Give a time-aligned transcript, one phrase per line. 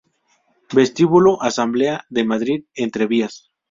[0.73, 3.51] Vestíbulo Asamblea de Madrid-Entrevías